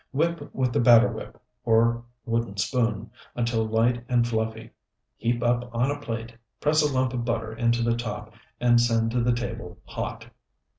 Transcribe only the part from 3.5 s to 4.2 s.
light